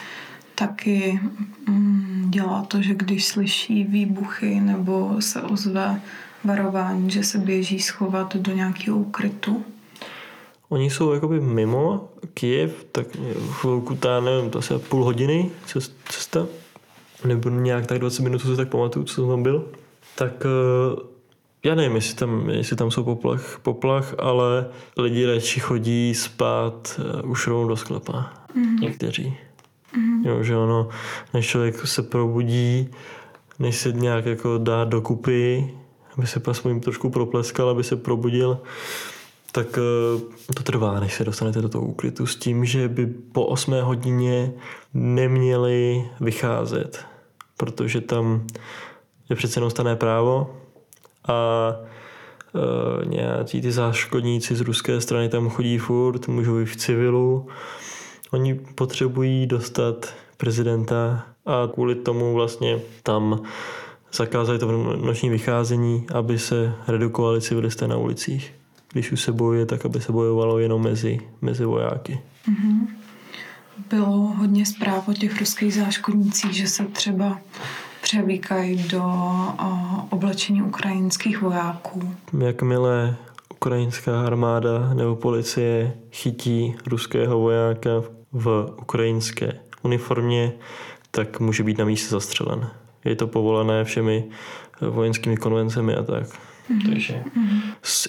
[0.55, 1.21] taky
[1.69, 6.01] mm, dělá to, že když slyší výbuchy nebo se ozve
[6.45, 9.65] varování, že se běží schovat do nějakého úkrytu?
[10.69, 13.07] Oni jsou jakoby mimo Kijev, tak
[13.51, 15.51] chvilku, ta nevím, to asi půl hodiny
[16.07, 16.47] cesta,
[17.25, 19.65] nebo nějak tak 20 minut, co si tak pamatuju, co jsem tam byl.
[20.15, 21.11] Tak eh,
[21.65, 27.31] já nevím, jestli tam, jestli tam jsou poplach, poplach, ale lidi radši chodí spát uh,
[27.31, 28.33] už rovnou do sklepa.
[28.57, 28.81] Mm-hmm.
[28.81, 29.37] Někteří.
[29.95, 30.29] Mm-hmm.
[30.29, 30.89] Jo, že ono,
[31.35, 32.89] než člověk se probudí,
[33.59, 35.71] než se nějak jako dá dokupy,
[36.19, 38.59] aby se aspoň trošku propleskal, aby se probudil,
[39.53, 40.21] tak uh,
[40.55, 44.53] to trvá, než se dostanete do toho úkrytu s tím, že by po 8 hodině
[44.95, 47.05] neměli vycházet,
[47.57, 48.47] protože tam
[49.31, 50.57] je přece jenom stané právo
[51.29, 51.73] a
[52.55, 57.49] e, nějací ty záškodníci z ruské strany tam chodí furt, můžou i v civilu.
[58.31, 63.43] Oni potřebují dostat prezidenta a kvůli tomu vlastně tam
[64.13, 68.60] zakázali to noční vycházení, aby se redukovali civilisté na ulicích.
[68.93, 72.21] Když už se bojuje, tak aby se bojovalo jenom mezi, mezi vojáky.
[72.49, 72.89] Mm-hmm.
[73.91, 77.39] Bylo hodně zpráv o těch ruských záškodnících, že se třeba
[78.03, 79.03] převlíkají do
[80.11, 82.15] oblečení ukrajinských vojáků.
[82.39, 83.17] Jakmile
[83.51, 87.91] ukrajinská armáda nebo policie chytí ruského vojáka
[88.33, 90.53] v ukrajinské uniformě,
[91.11, 92.71] tak může být na místě zastřelen.
[93.05, 94.25] Je to povolené všemi
[94.81, 96.50] vojenskými konvencemi a tak.
[96.71, 96.91] Mm-hmm.
[96.91, 97.63] Takže mm-hmm.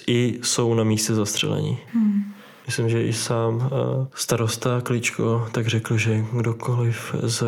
[0.06, 1.78] i jsou na místě zastřelení.
[1.94, 2.24] Mm.
[2.66, 3.70] Myslím, že i sám
[4.14, 7.42] starosta Kličko tak řekl, že kdokoliv z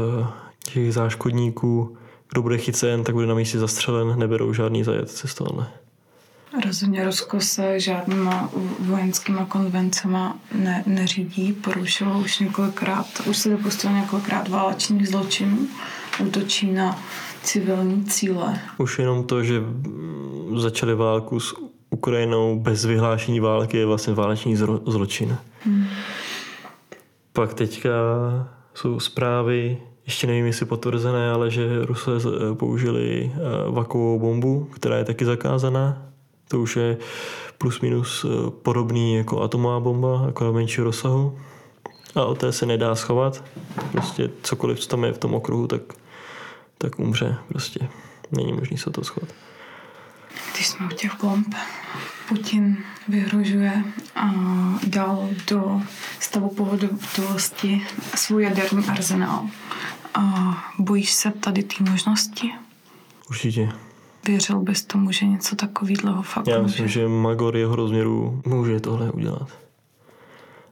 [0.73, 1.97] těch záškodníků
[2.35, 5.67] kdo bude chycen, tak bude na místě zastřelen, neberou žádný zajatce z tohle.
[6.67, 14.49] Rozhodně Rusko se žádnýma vojenskýma konvencema ne, neřídí, porušilo už několikrát, už se dopustilo několikrát
[14.49, 15.69] válečných zločinů,
[16.27, 17.01] útočí na
[17.45, 18.61] civilní cíle.
[18.79, 19.63] Už jenom to, že
[20.57, 21.55] začali válku s
[21.91, 25.37] Ukrajinou bez vyhlášení války je vlastně válečný zločin.
[25.65, 25.87] Hmm.
[27.33, 27.91] Pak teďka
[28.75, 34.97] jsou zprávy, ještě nevím, jestli potvrzené, ale že Rusové eh, použili eh, vakovou bombu, která
[34.97, 36.03] je taky zakázaná.
[36.49, 36.97] To už je
[37.59, 41.39] plus minus eh, podobný jako atomová bomba, jako menšího rozsahu.
[42.15, 43.45] A o té se nedá schovat.
[43.93, 45.83] Prostě cokoliv, co tam je v tom okruhu, tak,
[46.85, 47.37] tak umře.
[47.49, 47.89] Prostě
[48.33, 49.29] není možný se to schovat.
[50.55, 51.55] Když jsme u těch bomb,
[52.29, 52.77] Putin
[53.09, 53.85] vyhrožuje
[54.17, 54.31] a
[54.87, 55.81] dal do
[56.21, 57.83] stavu pohodovosti
[58.15, 59.49] svůj jaderný arzenál.
[60.15, 62.53] A bojíš se tady té možnosti?
[63.31, 63.73] Určitě.
[64.27, 67.01] Věřil bys tomu, že něco takového fakt Já myslím, může?
[67.01, 69.49] že Magor jeho rozměru může tohle udělat.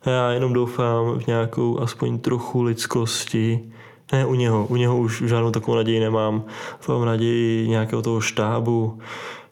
[0.07, 3.72] Já jenom doufám v nějakou aspoň trochu lidskosti.
[4.13, 6.45] Ne u něho, u něho už žádnou takovou naději nemám.
[6.89, 8.99] Mám naději nějakého toho štábu,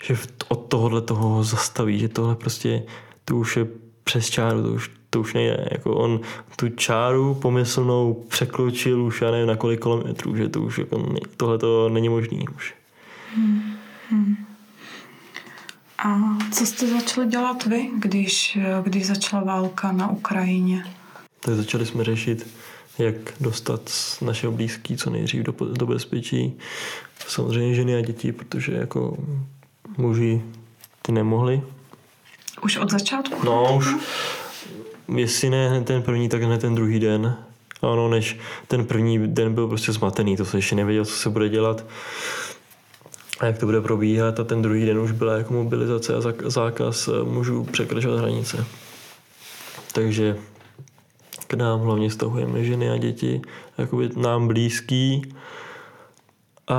[0.05, 0.17] že
[0.49, 2.83] od tohohle toho zastaví, že tohle prostě,
[3.25, 3.67] to už je
[4.05, 5.69] přes čáru, to už, to už nejde.
[5.73, 6.21] Jako on
[6.57, 11.59] tu čáru pomyslnou překročil už já nevím na kolik kilometrů, že to už jako, tohle
[11.59, 12.75] to není možný už.
[13.37, 13.63] Hmm.
[14.11, 14.37] Hmm.
[16.05, 20.85] A co jste začali dělat vy, když, když začala válka na Ukrajině?
[21.41, 22.47] Tak začali jsme řešit,
[23.01, 23.81] jak dostat
[24.21, 26.59] naše blízký co nejdřív do, do bezpečí.
[27.29, 29.17] Samozřejmě ženy a děti, protože jako
[29.97, 30.43] muži
[31.03, 31.63] ty nemohli.
[32.63, 33.45] Už od začátku?
[33.45, 33.95] No, už
[35.17, 37.37] jestli ne ten první, tak ne ten druhý den.
[37.83, 41.49] Ano, než ten první den byl prostě zmatený, to se ještě nevěděl, co se bude
[41.49, 41.85] dělat
[43.41, 47.09] a jak to bude probíhat a ten druhý den už byla jako mobilizace a zákaz
[47.09, 48.65] eh, mužů překračovat hranice.
[49.93, 50.37] Takže
[51.51, 53.43] k nám hlavně stahujeme ženy a děti,
[53.79, 55.23] jakoby nám blízký
[56.69, 56.75] a,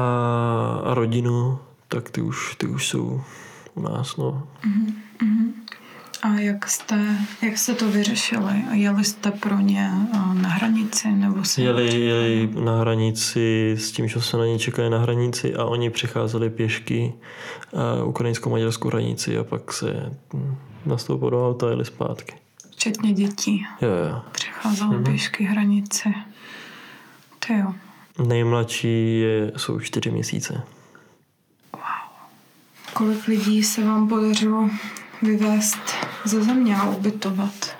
[0.83, 3.21] a rodinu, tak ty už, ty už jsou
[3.75, 4.17] u nás.
[4.17, 4.47] No.
[4.63, 5.51] Mm-hmm.
[6.21, 8.63] A jak jste, jak jste to vyřešili?
[8.71, 9.91] Jeli jste pro ně
[10.33, 11.11] na hranici?
[11.11, 15.55] Nebo se jeli, jeli na hranici s tím, že se na ně čekali na hranici
[15.55, 17.13] a oni přicházeli pěšky
[18.05, 20.17] ukrajinskou maďarskou hranici a pak se
[20.85, 22.33] nastoupili do auta a jeli zpátky.
[22.81, 23.67] Včetně dětí.
[23.81, 24.21] Jo, jo.
[24.31, 25.03] Přecházel mm-hmm.
[25.03, 26.13] pěšky hranici.
[27.39, 27.73] Ty jo.
[28.27, 30.63] Nejmladší je, jsou čtyři měsíce.
[32.93, 34.69] Kolik lidí se vám podařilo
[35.21, 35.79] vyvést
[36.25, 37.77] ze země a ubytovat?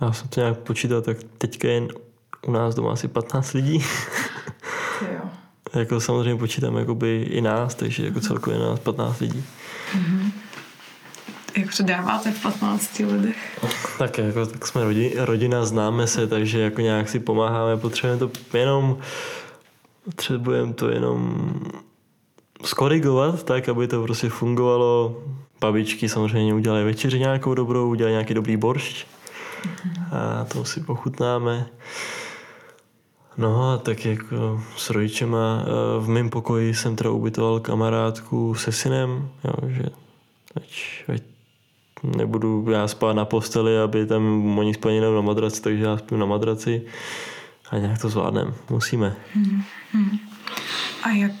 [0.00, 1.88] Já jsem to nějak počítal, tak teďka jen
[2.46, 3.84] u nás doma asi 15 lidí.
[5.02, 5.30] Jo.
[5.80, 9.44] jako samozřejmě počítám jakoby i nás, takže jako celkově nás 15 lidí.
[9.94, 10.17] Jak
[11.76, 13.60] to dáváte v 15 lidech?
[13.98, 18.56] Tak jako, tak jsme rodi, rodina, známe se, takže jako nějak si pomáháme, potřebujeme to
[18.56, 18.98] jenom
[20.04, 21.54] potřebujeme to jenom
[22.64, 25.22] skorigovat tak, aby to prostě fungovalo.
[25.60, 29.06] Babičky samozřejmě udělají večeři nějakou dobrou, udělají nějaký dobrý boršť
[30.12, 31.66] a to si pochutnáme.
[33.38, 38.72] No a tak jako s rodičema eh, v mém pokoji jsem teda ubytoval kamarádku se
[38.72, 39.84] synem, jo, že
[40.56, 41.22] ať, ať
[42.02, 46.18] nebudu já spát na posteli, aby tam oni spali jenom na madraci, takže já spím
[46.18, 46.82] na madraci
[47.70, 48.52] a nějak to zvládneme.
[48.70, 49.16] Musíme.
[51.02, 51.32] A jak,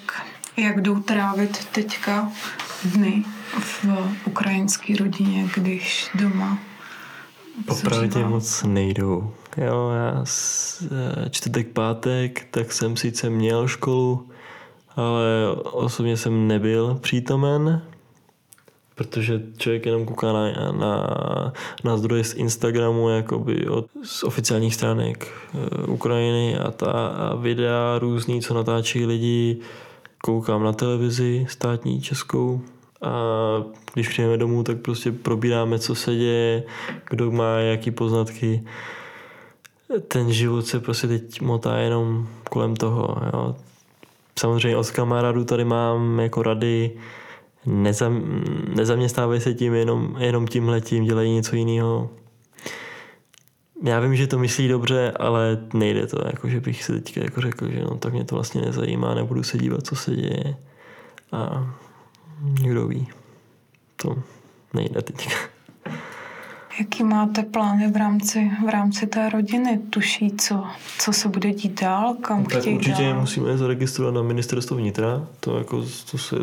[0.56, 2.32] jak jdou trávit teďka
[2.84, 3.24] dny
[3.58, 3.86] v
[4.26, 6.58] ukrajinské rodině, když doma
[7.66, 9.32] Popravdě moc nejdou.
[9.56, 10.24] Jo, já
[10.82, 14.28] eh, čtvrtek, pátek, tak jsem sice měl školu,
[14.96, 15.22] ale
[15.62, 17.82] osobně jsem nebyl přítomen,
[18.98, 20.94] protože člověk jenom kouká na, na,
[21.84, 27.98] na zdroje z Instagramu, jakoby od, z oficiálních stránek eh, Ukrajiny a ta a videa
[27.98, 29.56] různý, co natáčí lidi,
[30.22, 32.60] koukám na televizi státní českou
[33.02, 33.12] a
[33.94, 36.62] když přijdeme domů, tak prostě probíráme, co se děje,
[37.10, 38.64] kdo má jaký poznatky.
[40.08, 43.16] Ten život se prostě teď motá jenom kolem toho.
[43.32, 43.56] Jo.
[44.38, 46.90] Samozřejmě od kamarádů tady mám jako rady,
[47.66, 48.42] nezam,
[48.76, 52.10] nezaměstnávej se tím jenom, jenom tímhletím, dělej něco jiného.
[53.84, 57.40] Já vím, že to myslí dobře, ale nejde to, jako že bych si teďka jako
[57.40, 60.56] řekl, že no tak mě to vlastně nezajímá, nebudu se dívat, co se děje.
[61.32, 61.74] A
[62.40, 63.08] kdo ví,
[63.96, 64.22] to
[64.74, 65.34] nejde teďka.
[66.78, 69.80] Jaký máte plány v rámci, v rámci té rodiny?
[69.90, 70.64] Tuší, co,
[70.98, 73.20] co se bude dít dál, kam Tak chtějí určitě dál?
[73.20, 76.36] musíme zaregistrovat na ministerstvo vnitra, to jako to se,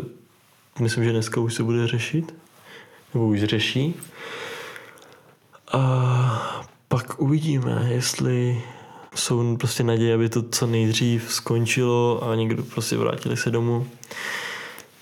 [0.80, 2.34] myslím, že dneska už se bude řešit,
[3.14, 3.94] nebo už řeší.
[5.72, 8.62] A pak uvidíme, jestli
[9.14, 13.86] jsou prostě naděje, aby to co nejdřív skončilo a někdo prostě vrátili se domů.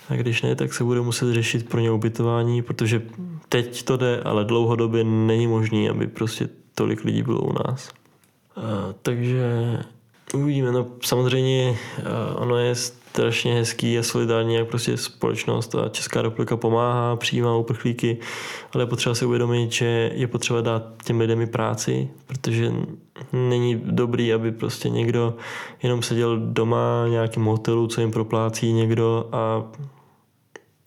[0.09, 3.01] A když ne, tak se bude muset řešit pro ně ubytování, protože
[3.49, 7.89] teď to jde, ale dlouhodobě není možný, aby prostě tolik lidí bylo u nás.
[8.55, 9.77] A, takže
[10.35, 10.71] uvidíme.
[10.71, 16.57] No samozřejmě a, ono je strašně hezký a solidární, jak prostě společnost a Česká republika
[16.57, 18.17] pomáhá, přijímá uprchlíky,
[18.73, 22.73] ale je potřeba si uvědomit, že je potřeba dát těm lidem i práci, protože
[23.33, 25.35] není dobrý, aby prostě někdo
[25.83, 29.63] jenom seděl doma v nějakém hotelu, co jim proplácí někdo a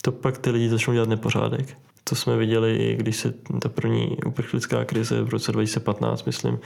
[0.03, 1.77] to pak ty lidi začnou dělat nepořádek.
[2.09, 6.59] To jsme viděli i když se ta první uprchlická krize v roce 2015, myslím,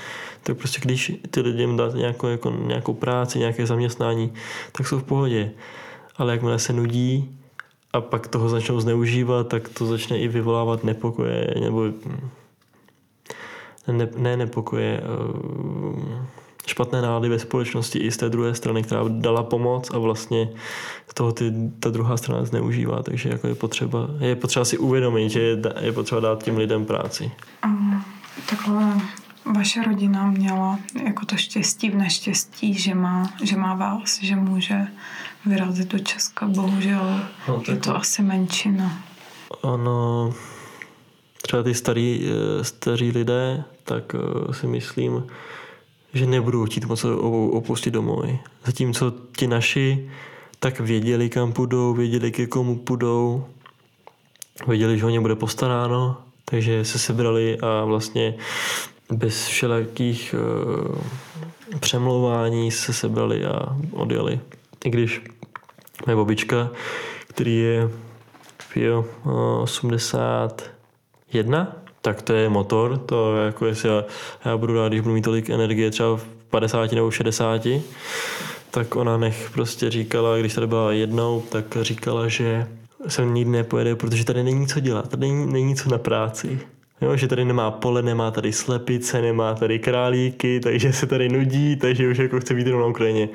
[0.43, 4.33] tak prostě když ty lidem dát nějakou, jako, nějakou práci, nějaké zaměstnání,
[4.73, 5.51] tak jsou v pohodě.
[6.17, 7.39] Ale jakmile se nudí
[7.93, 11.85] a pak toho začnou zneužívat, tak to začne i vyvolávat nepokoje, nebo
[13.89, 19.43] ne, ne nepokoje, eh, špatné nálady ve společnosti i z té druhé strany, která dala
[19.43, 20.49] pomoc a vlastně
[21.15, 25.41] toho ty, ta druhá strana zneužívá, takže jako je potřeba, je potřeba si uvědomit, že
[25.41, 27.31] je, je potřeba dát těm lidem práci.
[27.63, 27.69] A
[28.51, 28.93] takhle
[29.57, 34.87] vaše rodina měla jako to štěstí v neštěstí, že má, že má vás, že může
[35.47, 36.47] vyrazit do Česka.
[36.47, 39.03] Bohužel No, je tak- to asi menšina.
[39.61, 40.33] Ono,
[41.43, 42.27] třeba ty starý,
[42.61, 45.27] eh, staří lidé, tak eh, si myslím,
[46.15, 47.05] že nebudou chtít moc
[47.51, 48.39] opustit domovy.
[48.67, 50.11] Zatímco ti naši
[50.59, 53.47] tak věděli, kam půjdou, věděli, ke komu půjdou,
[54.67, 58.35] věděli, že o ně bude postaráno, takže se sebrali a vlastně
[59.13, 60.41] bez všelakých uh,
[61.81, 64.41] přemlouvání se sebrali a odjeli.
[64.85, 65.23] I když
[66.07, 66.71] moje babička,
[67.27, 67.91] který je
[68.77, 69.05] eh,
[69.63, 74.05] 81, tak to je motor, to jako jestli já,
[74.45, 77.67] já budu rád, když budu mít tolik energie třeba v 50 nebo v 60,
[78.71, 82.67] tak ona nech prostě říkala, když tady byla jednou, tak říkala, že
[83.09, 86.61] sem nikdy nepojede, protože tady není co dělat, tady není, není co na práci.
[87.01, 91.77] Jo, že tady nemá pole, nemá tady slepice, nemá tady králíky, takže se tady nudí,
[91.77, 93.29] takže už jako chce být na Ukrajině.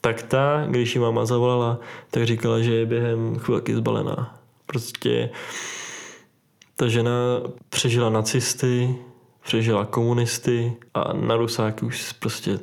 [0.00, 1.78] Tak ta, když ji máma zavolala,
[2.10, 4.38] tak říkala, že je během chvilky zbalená.
[4.66, 5.30] Prostě
[6.76, 7.10] Ta žena
[7.68, 8.94] přežila nacisty,
[9.44, 12.58] přežila komunisty a na Rusáky už prostě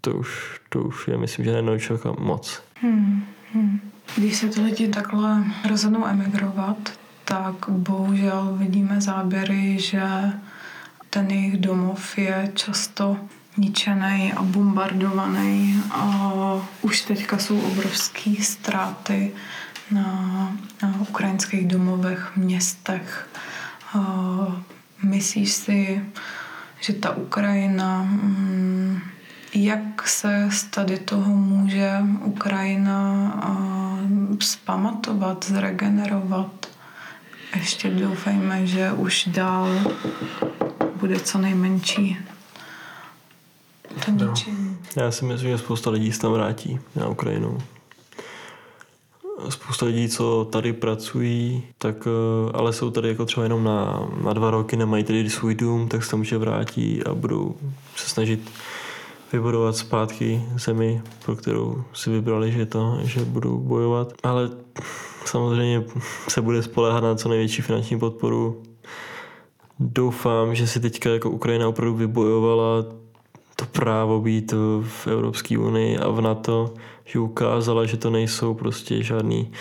[0.00, 2.62] to už, to už je, myslím, že nejednou člověka moc.
[2.74, 3.80] Hmm, hmm.
[4.16, 6.76] Když se ty lidi takhle rozhodnou emigrovat,
[7.24, 10.02] tak bohužel vidíme záběry, že
[11.10, 13.16] ten jejich domov je často
[13.56, 16.32] ničený a bombardovaný a
[16.82, 19.32] už teďka jsou obrovské ztráty
[19.90, 23.28] na, na ukrajinských domovech, městech.
[25.02, 26.04] Myslíš si,
[26.80, 29.00] že ta Ukrajina, mm,
[29.54, 31.92] jak se z tady toho může
[32.24, 33.00] Ukrajina
[34.40, 36.66] zpamatovat, zregenerovat?
[37.56, 39.68] Ještě doufejme, že už dál
[40.96, 42.18] bude co nejmenší
[44.04, 44.34] to no.
[44.96, 47.58] Já si myslím, že spousta lidí se tam vrátí na Ukrajinu.
[49.48, 54.32] Spousta lidí, co tady pracují, tak eh, ale jsou tady jako třeba jenom na, na
[54.32, 57.54] dva roky, nemají tady svůj dům, tak se tam určitě vrátí a budou
[57.96, 58.50] se snažit
[59.32, 64.12] vybudovat zpátky zemi, pro kterou si vybrali, že to, že budou bojovat.
[64.22, 64.50] Ale
[65.24, 65.84] samozřejmě
[66.28, 68.62] se bude spolehat na co největší finanční podporu.
[69.78, 72.84] Doufám, že si teďka jako Ukrajina opravdu vybojovala
[73.60, 76.74] to právo být v Evropské unii a v NATO,
[77.10, 79.52] že ukázala, že to nejsou prostě žádný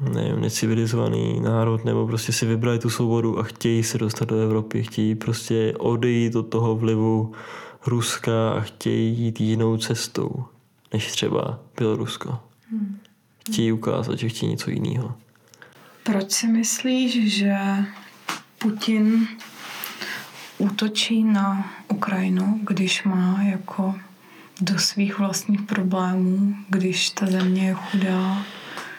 [0.00, 4.82] nevím, necivilizovaný národ, nebo prostě si vybrali tu svobodu a chtějí se dostat do Evropy,
[4.82, 7.32] chtějí prostě odejít od toho vlivu
[7.86, 10.44] Ruska a chtějí jít jinou cestou,
[10.92, 12.38] než třeba Bělorusko.
[12.70, 12.98] Hmm.
[13.50, 15.14] Chtějí ukázat, že chtějí něco jiného.
[16.02, 17.56] Proč si myslíš, že
[18.58, 19.28] Putin
[20.58, 23.94] útočí na Ukrajinu, když má jako
[24.60, 28.42] do svých vlastních problémů, když ta země je chudá.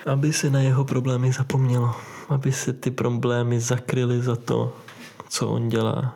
[0.06, 1.96] Aby se na jeho problémy zapomnělo.
[2.30, 4.78] Aby se ty problémy zakryly za to,
[5.30, 6.16] co on dělá.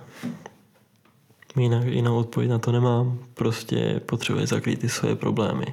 [1.57, 3.19] Jinak jinou odpověď na to nemám.
[3.33, 5.65] Prostě potřebuje zakrýt ty svoje problémy.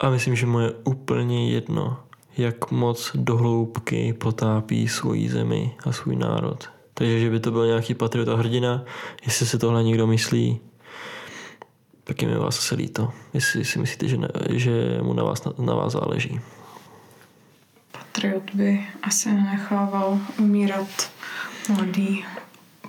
[0.00, 1.96] A myslím, že mu je úplně jedno,
[2.36, 6.68] jak moc dohloubky potápí svoji zemi a svůj národ.
[6.94, 8.84] Takže, že by to byl nějaký patriota hrdina,
[9.24, 10.60] jestli si tohle někdo myslí,
[12.08, 13.12] tak je mi vás asi líto.
[13.34, 16.40] Jestli si myslíte, že, ne, že mu na vás, na, na vás záleží.
[17.92, 21.10] Patriot by asi nenechával umírat
[21.68, 22.24] mladý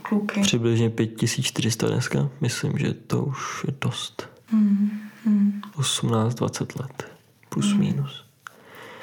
[0.01, 0.41] kluky.
[0.41, 2.29] Přibližně 5400 dneska.
[2.41, 4.29] Myslím, že to už je dost.
[4.51, 5.61] Mm, mm.
[5.77, 7.11] 18-20 let.
[7.49, 7.79] Plus mm.
[7.79, 8.23] minus.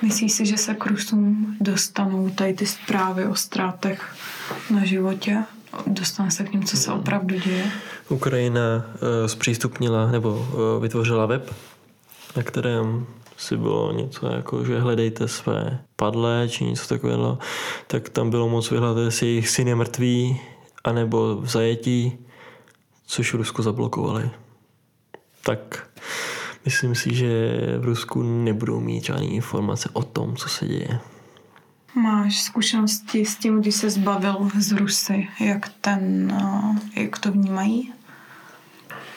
[0.03, 4.17] Myslíš si, že se k Rusům dostanou tady ty zprávy o ztrátech
[4.71, 5.45] na životě?
[5.87, 7.71] Dostane se k ním, co se opravdu děje?
[8.09, 11.55] Ukrajina uh, zpřístupnila nebo uh, vytvořila web,
[12.37, 17.39] na kterém si bylo něco jako, že hledejte své padlé či něco takového,
[17.87, 20.41] tak tam bylo moc vyhledat, jestli jejich syn je mrtvý,
[20.85, 22.19] anebo v zajetí,
[23.07, 24.31] což Rusko zablokovali.
[25.43, 25.89] Tak
[26.67, 27.29] Myslím si, že
[27.79, 30.99] v Rusku nebudou mít žádné informace o tom, co se děje.
[31.97, 36.33] Máš zkušenosti s tím, když se zbavil z Rusy, jak, ten,
[36.97, 37.93] jak to vnímají?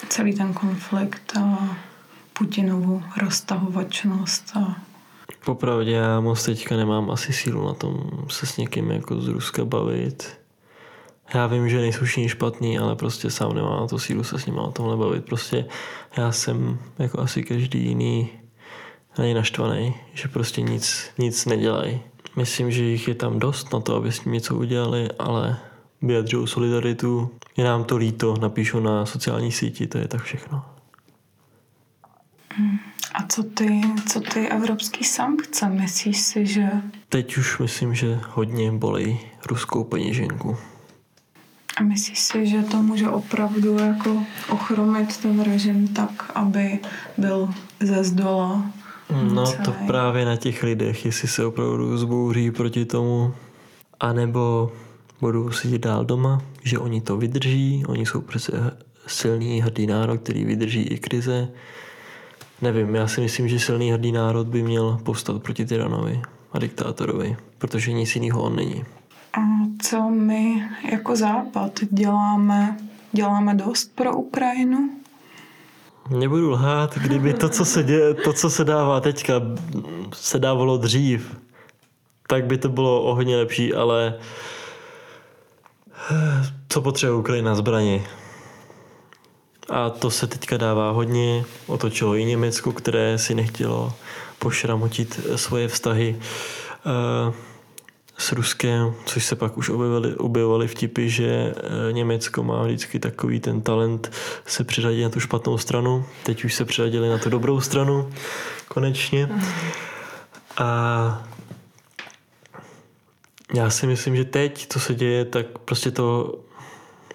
[0.07, 1.75] Celý ten konflikt a
[2.33, 4.75] Putinovu roztahovačnost a
[5.45, 9.65] Popravdě já moc teďka nemám asi sílu na tom se s někým jako z Ruska
[9.65, 10.39] bavit.
[11.33, 14.45] Já vím, že nejsou všichni špatný, ale prostě sám nemám na to sílu se s
[14.45, 15.25] nimi o tomhle bavit.
[15.25, 15.65] Prostě
[16.17, 18.29] já jsem jako asi každý jiný
[19.17, 22.01] na naštvaný, že prostě nic, nic nedělají.
[22.35, 25.57] Myslím, že jich je tam dost na to, aby s ním něco udělali, ale
[26.01, 27.29] vyjadřují solidaritu.
[27.57, 30.65] Je nám to líto, napíšu na sociální síti, to je tak všechno.
[32.53, 32.79] Hmm.
[33.13, 35.69] A co ty, co ty evropský sankce?
[35.69, 36.69] Myslíš si, že...
[37.09, 40.57] Teď už myslím, že hodně bolí ruskou peněženku.
[41.77, 46.79] A myslíš si, že to může opravdu jako ochromit ten režim tak, aby
[47.17, 48.71] byl ze zdola?
[49.33, 49.63] No celý.
[49.65, 53.33] to právě na těch lidech, jestli se opravdu zbouří proti tomu,
[53.99, 54.71] anebo
[55.21, 60.45] budou sedět dál doma, že oni to vydrží, oni jsou přece silný hrdý národ, který
[60.45, 61.47] vydrží i krize.
[62.61, 67.37] Nevím, já si myslím, že silný hrdý národ by měl povstat proti tyranovi a diktátorovi,
[67.57, 68.83] protože nic jiného on není.
[69.33, 69.41] A
[69.81, 72.77] co my jako Západ děláme?
[73.11, 74.89] Děláme dost pro Ukrajinu?
[76.09, 79.33] Nebudu lhát, kdyby to, co se, děje, to, co se dává teďka,
[80.13, 81.35] se dávalo dřív,
[82.27, 84.13] tak by to bylo o hodně lepší, ale
[86.69, 88.07] co potřebuje Ukrajina zbraně?
[89.69, 91.45] A to se teďka dává hodně.
[91.67, 93.93] Otočilo i Německo, které si nechtělo
[94.39, 96.19] pošramotit svoje vztahy.
[97.27, 97.33] Uh,
[98.19, 103.39] s Ruskem, což se pak už objevily, objevovaly vtipy, že eh, Německo má vždycky takový
[103.39, 104.11] ten talent
[104.45, 106.05] se přiřadit na tu špatnou stranu.
[106.23, 108.09] Teď už se přiřadili na tu dobrou stranu,
[108.67, 109.29] konečně.
[110.57, 111.27] A
[113.53, 116.39] já si myslím, že teď, co se děje, tak prostě to,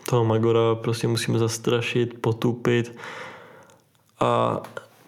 [0.09, 2.97] toho Magora prostě musíme zastrašit, potupit
[4.21, 4.63] a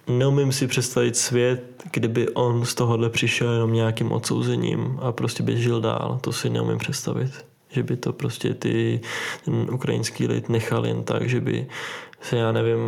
[0.09, 5.81] neumím si představit svět, kdyby on z tohohle přišel jenom nějakým odsouzením a prostě běžel
[5.81, 6.19] dál.
[6.21, 7.31] To si neumím představit.
[7.69, 9.01] Že by to prostě ty,
[9.45, 11.67] ten ukrajinský lid nechal jen tak, že by
[12.21, 12.81] se, já nevím,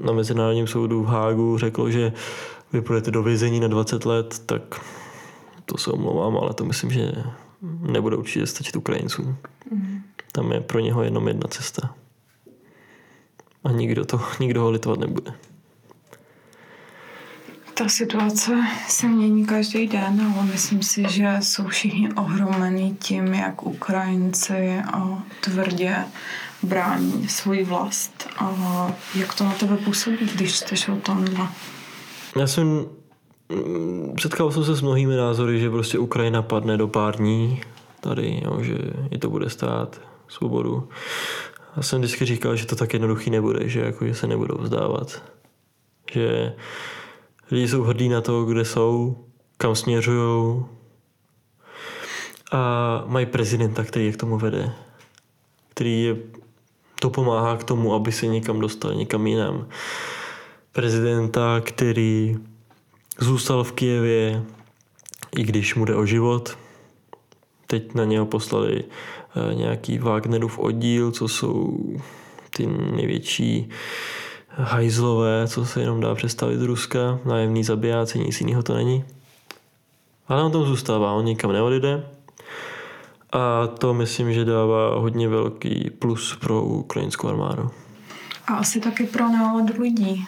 [0.00, 2.12] na Mezinárodním soudu v Hágu řeklo, že
[2.72, 4.80] vy půjdete do vězení na 20 let, tak
[5.66, 7.12] to se omlouvám, ale to myslím, že
[7.80, 9.36] nebude určitě stačit Ukrajincům.
[9.70, 10.02] Mm.
[10.32, 11.94] Tam je pro něho jenom jedna cesta.
[13.64, 15.32] A nikdo, to, nikdo ho litovat nebude.
[17.74, 18.52] Ta situace
[18.88, 24.82] se mění každý den, ale myslím si, že jsou všichni ohromený tím, jak Ukrajinci
[25.40, 25.96] tvrdě
[26.62, 28.28] brání svoji vlast.
[28.36, 28.54] A
[29.14, 31.48] jak to na tebe působí, když jsi o tomhle?
[32.36, 32.86] Já jsem
[33.48, 37.60] mm, setkal jsem se s mnohými názory, že prostě Ukrajina padne do pár dní
[38.00, 38.74] tady, jo, že
[39.10, 40.88] i to bude stát svobodu.
[41.76, 45.22] Já jsem vždycky říkal, že to tak jednoduchý nebude, že, jako, že se nebudou vzdávat.
[46.12, 46.54] Že
[47.50, 49.24] lidi jsou hrdí na to, kde jsou,
[49.56, 50.64] kam směřují
[52.52, 54.72] a mají prezidenta, který je k tomu vede.
[55.68, 56.16] Který je,
[57.00, 59.68] to pomáhá k tomu, aby se někam dostal, někam jinam.
[60.72, 62.36] Prezidenta, který
[63.18, 64.42] zůstal v Kijevě,
[65.36, 66.58] i když mu jde o život.
[67.66, 68.84] Teď na něho poslali
[69.54, 71.78] nějaký Wagnerův oddíl, co jsou
[72.56, 73.68] ty největší
[74.48, 79.04] hajzlové, co se jenom dá představit z Ruska, nájemný zabijáci, nic jiného to není.
[80.28, 82.06] Ale on tam zůstává, on nikam neodjde.
[83.32, 87.70] A to myslím, že dává hodně velký plus pro ukrajinskou armádu.
[88.46, 90.26] A asi taky pro náladu lidí.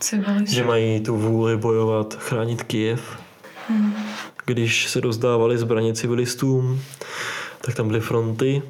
[0.00, 0.54] Civilistů.
[0.54, 3.22] Že mají tu vůli bojovat, chránit Kijev.
[3.68, 3.94] Hmm.
[4.46, 6.80] Když se rozdávali zbraně civilistům,
[7.66, 8.62] tak tam byly fronty,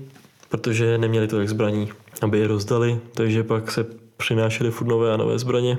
[0.49, 1.93] protože neměli to jak zbraní,
[2.23, 3.87] aby je rozdali, takže pak se
[4.17, 5.79] přinášely furt nové a nové zbraně,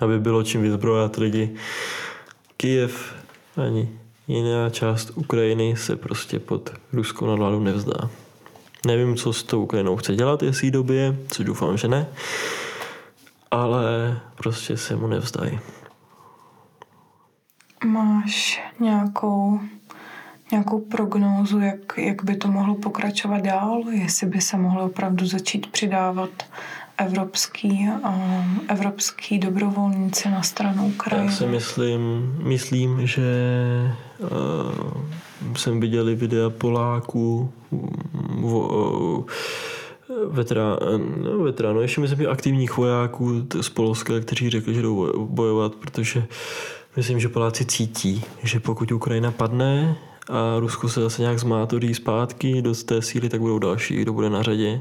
[0.00, 1.54] aby bylo čím vyzbrojat lidi.
[2.56, 3.14] Kijev
[3.56, 8.10] ani jiná část Ukrajiny se prostě pod ruskou nadvládu nevzdá.
[8.86, 12.06] Nevím, co s tou Ukrajinou chce dělat, jestli době, což doufám, že ne,
[13.50, 15.58] ale prostě se mu nevzdají.
[17.84, 19.60] Máš nějakou
[20.52, 25.66] nějakou prognózu, jak, jak by to mohlo pokračovat dál, jestli by se mohlo opravdu začít
[25.66, 26.30] přidávat
[26.98, 31.26] evropský, um, evropský dobrovolníci na stranu Ukrajiny?
[31.26, 33.22] Já si myslím, myslím že
[34.18, 39.24] uh, jsem viděl videa Poláků, uh,
[40.30, 40.76] veterán,
[41.22, 46.24] no, veteránů, ještě myslím, že aktivních vojáků z Polska, kteří řekli, že jdou bojovat, protože
[46.96, 49.96] myslím, že Poláci cítí, že pokud Ukrajina padne,
[50.30, 54.30] a Rusko se zase nějak zmátorí zpátky do té síly, tak budou další, kdo bude
[54.30, 54.80] na řadě.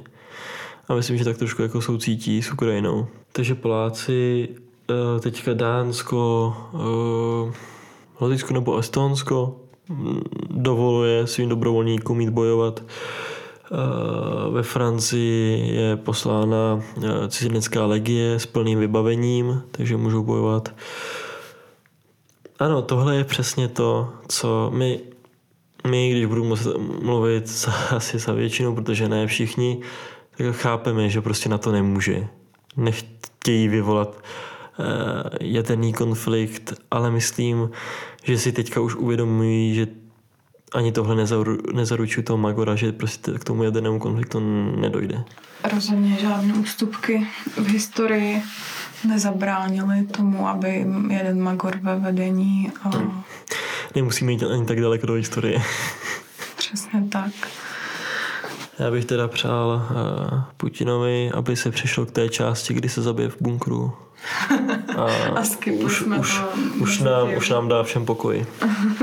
[0.87, 3.07] A myslím, že tak trošku jako soucítí s Ukrajinou.
[3.31, 4.49] Takže Poláci,
[4.89, 7.53] eh, teďka Dánsko, eh,
[8.19, 9.55] Lotyšsko nebo Estonsko
[9.89, 12.83] mm, dovoluje svým dobrovolníkům jít bojovat.
[12.83, 16.83] Eh, ve Francii je poslána
[17.27, 20.73] cizinecká legie s plným vybavením, takže můžou bojovat.
[22.59, 25.10] Ano, tohle je přesně to, co my
[25.87, 29.81] my, když budu muset mluvit za, asi za většinu, protože ne všichni,
[30.37, 32.27] tak chápeme, že prostě na to nemůže.
[32.77, 34.85] Nechtějí vyvolat uh,
[35.41, 37.69] jaderný konflikt, ale myslím,
[38.23, 39.87] že si teďka už uvědomují, že
[40.73, 44.39] ani tohle nezaru, nezaručuje toho Magora, že prostě k tomu jadernému konfliktu
[44.79, 45.23] nedojde.
[45.73, 47.27] Rozhodně žádné ústupky
[47.57, 48.43] v historii
[49.07, 53.23] nezabránily tomu, aby jeden Magor ve vedení a hmm
[53.95, 55.61] nemusíme jít ani tak daleko do historie.
[56.57, 57.31] Přesně tak.
[58.79, 63.29] Já bych teda přál uh, Putinovi, aby se přišlo k té části, kdy se zabije
[63.29, 63.93] v bunkru.
[64.97, 65.41] A, a
[65.83, 66.41] už, už,
[66.79, 68.45] už, nám, už nám dá všem pokoj.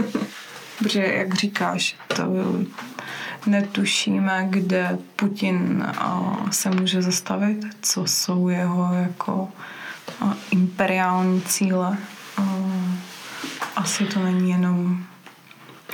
[0.78, 2.22] Protože, jak říkáš, to
[3.46, 9.48] netušíme, kde Putin uh, se může zastavit, co jsou jeho jako
[10.22, 11.96] uh, imperiální cíle.
[13.78, 15.04] Asi to není jenom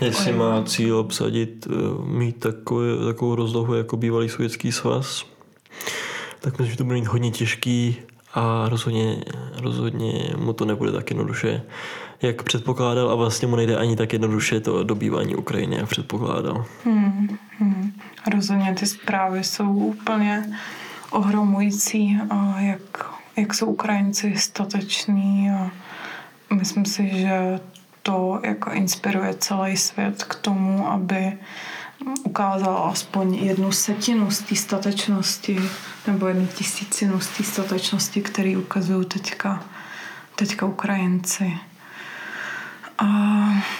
[0.00, 5.24] Jestli má cíl obsadit, eh, mít takový, takovou rozlohu jako bývalý sovětský svaz,
[6.40, 7.96] tak myslím, že to bude mít hodně těžký
[8.34, 9.24] a rozhodně,
[9.62, 11.62] rozhodně mu to nebude tak jednoduše,
[12.22, 16.64] jak předpokládal a vlastně mu nejde ani tak jednoduše to dobývání Ukrajiny, jak předpokládal.
[16.84, 17.92] Hmm, hmm.
[18.34, 20.58] Rozhodně ty zprávy jsou úplně
[21.10, 25.70] ohromující, a jak, jak jsou Ukrajinci stateční a
[26.54, 27.60] myslím si, že
[28.02, 31.38] to jako inspiruje celý svět k tomu, aby
[32.24, 35.60] ukázal aspoň jednu setinu z té statečnosti
[36.06, 39.64] nebo jednu tisícinu z té statečnosti, který ukazují teďka,
[40.34, 41.58] teďka Ukrajinci.
[42.98, 43.06] A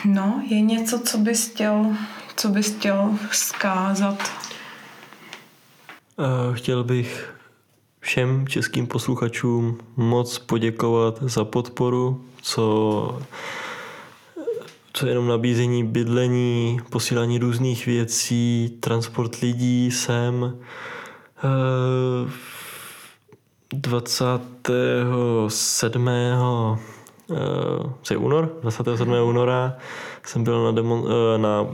[0.04, 1.96] no, je něco, co bys chtěl,
[2.36, 4.32] co bys chtěl zkázat?
[6.54, 7.33] Chtěl bych
[8.04, 13.18] všem českým posluchačům moc poděkovat za podporu, co
[14.92, 20.58] co je jenom nabízení bydlení, posílání různých věcí, transport lidí sem.
[23.72, 26.06] 27.
[26.06, 26.78] Uh,
[28.10, 29.12] je únor, 27.
[29.12, 29.76] února
[30.24, 31.66] jsem byl na, demo, eh, na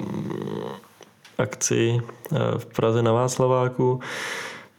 [1.39, 2.01] akci
[2.33, 4.01] eh, v Praze na Václaváku,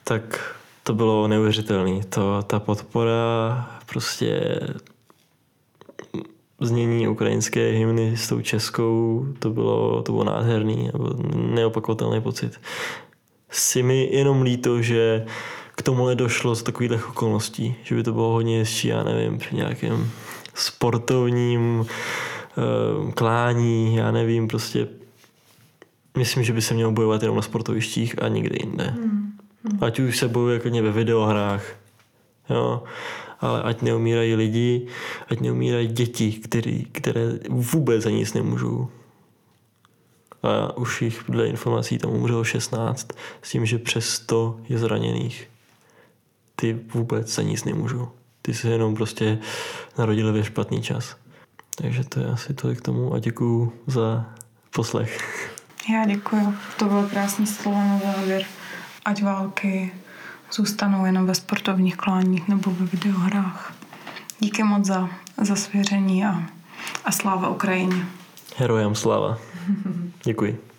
[0.03, 0.55] tak
[0.91, 2.03] to bylo neuvěřitelné.
[2.09, 4.59] To, ta podpora prostě
[6.61, 10.89] znění ukrajinské hymny s tou českou, to bylo, to bylo nádherný,
[11.35, 12.61] neopakovatelný pocit.
[13.49, 15.25] Si mi jenom líto, že
[15.75, 19.55] k tomu nedošlo z takových okolností, že by to bylo hodně hezčí, já nevím, při
[19.55, 20.11] nějakém
[20.53, 24.87] sportovním uh, klání, já nevím, prostě
[26.17, 28.83] myslím, že by se mělo bojovat jenom na sportovištích a nikde jinde.
[28.83, 29.30] Hmm.
[29.63, 29.83] Hmm.
[29.83, 31.63] Ať už se bojuje klidně ve videohrách,
[32.49, 32.83] jo,
[33.39, 34.87] ale ať neumírají lidi,
[35.29, 38.89] ať neumírají děti, který, které vůbec za nic nemůžou.
[40.43, 43.07] A už jich dle informací tam umřelo 16
[43.41, 45.49] s tím, že přes 100 je zraněných.
[46.55, 48.09] Ty vůbec za nic nemůžou.
[48.41, 49.39] Ty se jenom prostě
[49.97, 51.15] narodili ve špatný čas.
[51.75, 54.25] Takže to je asi to k tomu a děkuju za
[54.75, 55.19] poslech.
[55.93, 56.53] Já děkuju.
[56.79, 58.45] To bylo krásný slovo na závěr.
[59.05, 59.91] Ať války
[60.53, 63.73] zůstanou jenom ve sportovních kláních nebo ve videohrách.
[64.39, 65.09] Díky moc za,
[65.41, 66.43] za svěření a,
[67.05, 68.05] a sláva Ukrajině.
[68.57, 69.37] Herojem sláva.
[70.23, 70.70] Děkuji.